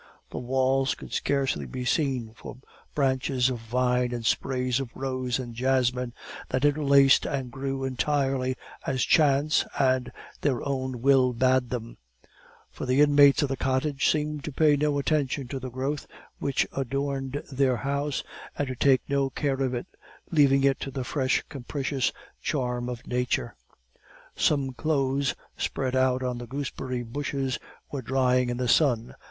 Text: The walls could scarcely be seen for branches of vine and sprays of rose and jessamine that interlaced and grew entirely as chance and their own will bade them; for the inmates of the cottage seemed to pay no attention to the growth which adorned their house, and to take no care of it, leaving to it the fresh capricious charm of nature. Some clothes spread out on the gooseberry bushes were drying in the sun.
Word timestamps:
The 0.31 0.39
walls 0.39 0.95
could 0.95 1.13
scarcely 1.13 1.67
be 1.67 1.85
seen 1.85 2.31
for 2.35 2.57
branches 2.95 3.51
of 3.51 3.59
vine 3.59 4.11
and 4.13 4.25
sprays 4.25 4.79
of 4.79 4.89
rose 4.95 5.37
and 5.37 5.53
jessamine 5.53 6.11
that 6.49 6.65
interlaced 6.65 7.27
and 7.27 7.51
grew 7.51 7.83
entirely 7.83 8.55
as 8.87 9.03
chance 9.05 9.63
and 9.77 10.11
their 10.41 10.67
own 10.67 11.03
will 11.03 11.33
bade 11.33 11.69
them; 11.69 11.99
for 12.71 12.87
the 12.87 12.99
inmates 12.99 13.43
of 13.43 13.49
the 13.49 13.55
cottage 13.55 14.09
seemed 14.09 14.43
to 14.45 14.51
pay 14.51 14.75
no 14.75 14.97
attention 14.97 15.47
to 15.49 15.59
the 15.59 15.69
growth 15.69 16.07
which 16.39 16.65
adorned 16.75 17.43
their 17.51 17.77
house, 17.77 18.23
and 18.57 18.69
to 18.69 18.75
take 18.75 19.03
no 19.07 19.29
care 19.29 19.61
of 19.61 19.75
it, 19.75 19.85
leaving 20.31 20.61
to 20.63 20.69
it 20.69 20.83
the 20.95 21.03
fresh 21.03 21.43
capricious 21.47 22.11
charm 22.41 22.89
of 22.89 23.05
nature. 23.05 23.55
Some 24.35 24.71
clothes 24.73 25.35
spread 25.57 25.95
out 25.95 26.23
on 26.23 26.39
the 26.39 26.47
gooseberry 26.47 27.03
bushes 27.03 27.59
were 27.91 28.01
drying 28.01 28.49
in 28.49 28.57
the 28.57 28.67
sun. 28.67 29.13